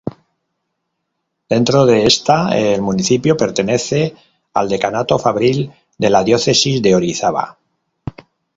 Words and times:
Dentro 1.47 1.85
de 1.85 2.07
esta, 2.07 2.57
el 2.57 2.81
municipio 2.81 3.37
pertenece 3.37 4.15
al 4.51 4.67
Decanato 4.67 5.19
Fabril 5.19 5.71
de 5.95 6.09
la 6.09 6.23
Diócesis 6.23 6.81
de 6.81 6.95
Orizaba. 6.95 7.59